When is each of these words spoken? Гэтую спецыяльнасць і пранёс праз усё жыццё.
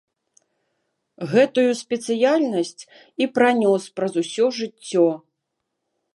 Гэтую 1.33 1.71
спецыяльнасць 1.81 2.81
і 3.25 3.29
пранёс 3.37 3.83
праз 4.01 4.13
усё 4.25 4.45
жыццё. 4.63 5.07